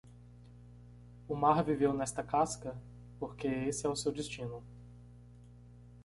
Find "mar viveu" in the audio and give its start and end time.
1.35-1.93